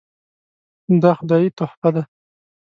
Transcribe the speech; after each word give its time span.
دا 1.01 1.11
خدایي 1.19 1.49
تحفه 1.59 1.89
ده. 1.95 2.03